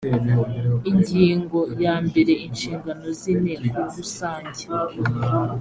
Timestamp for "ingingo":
0.91-1.59